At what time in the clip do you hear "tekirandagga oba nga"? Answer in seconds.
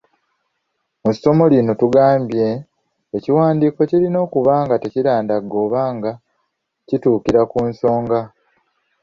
4.81-6.11